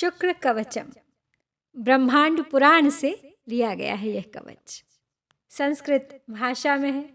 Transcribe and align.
शुक्र 0.00 0.32
कवचम 0.32 0.92
ब्रह्मांड 1.78 2.44
पुराण 2.44 2.90
से 2.90 3.36
लिया 3.48 3.74
गया 3.74 3.94
है 3.94 4.08
यह 4.08 4.24
कवच। 4.34 4.84
संस्कृत 5.48 6.22
भाषा 6.30 6.76
में 6.76 6.92
है, 6.92 7.10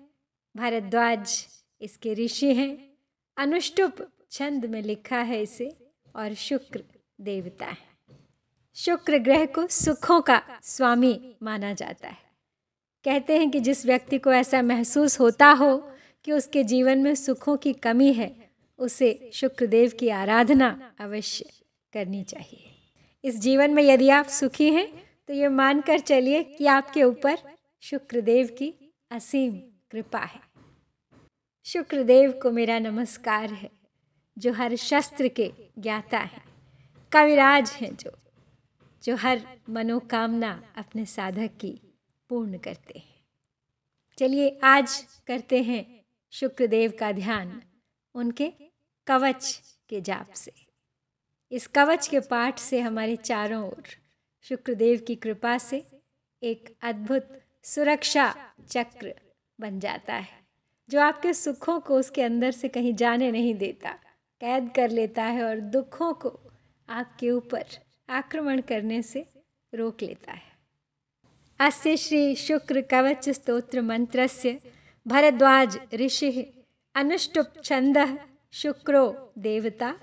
भारद्वाज 0.57 1.47
इसके 1.81 2.13
ऋषि 2.13 2.53
हैं, 2.53 2.93
अनुष्टुप 3.37 4.11
छंद 4.31 4.65
में 4.65 4.81
लिखा 4.81 5.17
है 5.17 5.41
इसे 5.41 5.91
और 6.15 6.33
शुक्र 6.33 6.83
देवता 7.21 7.65
है। 7.65 8.17
शुक्र 8.75 9.17
ग्रह 9.17 9.45
को 9.45 9.67
सुखों 9.67 10.21
का 10.21 10.41
स्वामी 10.63 11.35
माना 11.43 11.73
जाता 11.73 12.07
है। 12.07 12.17
कहते 13.05 13.37
हैं 13.37 13.51
कि 13.51 13.59
जिस 13.59 13.85
व्यक्ति 13.85 14.17
को 14.17 14.33
ऐसा 14.33 14.61
महसूस 14.61 15.19
होता 15.19 15.47
हो 15.47 15.91
कि 16.23 16.31
उसके 16.31 16.63
जीवन 16.63 16.99
में 16.99 17.15
सुखों 17.15 17.57
की 17.57 17.73
कमी 17.73 18.13
है, 18.13 18.49
उसे 18.77 19.29
शुक्रदेव 19.33 19.91
की 19.99 20.09
आराधना 20.09 20.95
अवश्य 20.99 21.45
करनी 21.93 22.23
चाहिए। 22.23 22.71
इस 23.25 23.39
जीवन 23.39 23.73
में 23.73 23.81
यदि 23.83 24.09
आप 24.09 24.25
सुखी 24.25 24.69
हैं 24.73 24.87
तो 25.27 25.33
ये 25.33 25.47
मानकर 25.47 25.99
चलिए 25.99 26.43
कि 26.43 26.65
आपके 26.65 27.03
ऊपर 27.03 27.37
शुक्रदेव 27.81 28.47
की 28.47 28.93
असीम 29.11 29.53
कृपा 29.91 30.19
है। 30.19 30.39
शुक्रदेव 31.65 32.31
को 32.31 32.51
मेरा 32.51 32.77
नमस्कार 32.79 33.53
है, 33.53 33.69
जो 34.37 34.53
हर 34.53 34.75
शस्त्र 34.75 35.27
के 35.27 35.51
ज्ञाता 35.79 36.19
है, 36.19 36.41
कविराज 37.11 37.71
हैं 37.71 37.95
जो 37.95 38.11
जो 39.03 39.15
हर 39.15 39.41
मनोकामना 39.69 40.51
अपने 40.75 41.05
साधक 41.05 41.57
की 41.61 41.71
पूर्ण 42.29 42.57
करते 42.57 42.99
हैं। 42.99 43.23
चलिए 44.17 44.59
आज 44.63 45.05
करते 45.27 45.63
हैं 45.63 45.85
शुक्रदेव 46.33 46.93
का 46.99 47.11
ध्यान 47.11 47.61
उनके 48.15 48.51
कवच 49.07 49.61
के 49.89 50.01
जाप 50.01 50.31
से। 50.33 50.53
इस 51.51 51.67
कवच 51.67 52.07
के 52.07 52.19
पाठ 52.19 52.59
से 52.59 52.79
हमारे 52.79 53.15
चारों 53.15 53.63
ओर। 53.63 53.83
शुक्रदेव 54.45 55.03
की 55.07 55.15
कृपा 55.15 55.57
से 55.57 55.83
एक 56.41 56.75
अद्भुत 56.83 57.29
सुरक्षा 57.65 58.33
चक्र 58.69 59.13
बन 59.59 59.79
जाता 59.79 60.13
है, 60.13 60.39
जो 60.89 60.99
आपके 61.01 61.33
सुखों 61.33 61.79
को 61.79 61.97
उसके 61.97 62.21
अंदर 62.21 62.51
से 62.51 62.67
कहीं 62.67 62.93
जाने 62.95 63.31
नहीं 63.31 63.53
देता। 63.55 63.89
कैद 64.41 64.71
कर 64.75 64.89
लेता 64.89 65.23
है 65.23 65.43
और 65.43 65.59
दुखों 65.59 66.13
को 66.13 66.39
आपके 66.89 67.29
ऊपर 67.31 67.63
आक्रमण 68.09 68.61
करने 68.61 69.01
से 69.01 69.25
रोक 69.73 70.01
लेता 70.01 70.31
है। 70.31 70.53
अस्य 71.59 71.95
श्री 71.97 72.35
शुक्र 72.35 72.81
कवच 72.81 73.29
स्तोत्र 73.29 73.81
मंत्रस्य, 73.81 74.59
भरद्वाज 75.05 75.79
ऋषि, 75.93 76.31
अनुष्टुप 76.95 77.53
छंद 77.63 77.97
शुक्रो 78.53 79.33
देवता। 79.37 79.93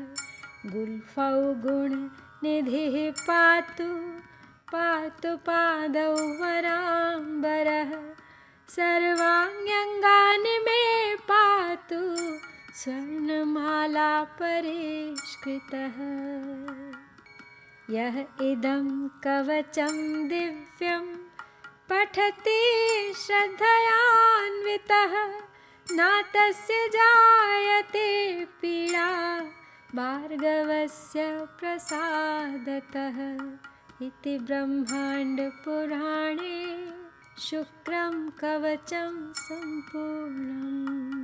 गुल्फौ 0.74 1.30
गुणनिधिः 1.66 2.96
पातु 3.28 3.88
पातु 4.74 5.36
पादौ 5.50 6.10
वराम्बरः 6.42 7.92
सर्वाण्यङ्गानि 8.78 10.56
मे 10.66 10.82
पातु 11.30 12.02
स्वर्णमाला 12.82 14.10
परिष्कृतः 14.42 16.02
यः 17.92 18.20
इदं 18.42 19.08
कवचं 19.08 19.96
दिव्यं 20.28 21.06
पठति 21.90 22.60
श्रद्धयान्वितः 23.18 25.14
न 25.92 26.24
तस्य 26.34 26.88
जायते 26.96 28.08
पीडा 28.46 29.40
भार्गवस्य 29.96 31.48
प्रसादतः। 31.60 33.18
इति 34.06 34.38
ब्रह्माण्डपुराणे 34.40 35.40
शुक्रं 37.40 38.30
कवचं 38.30 39.34
सम्पूर्णम् 39.34 41.19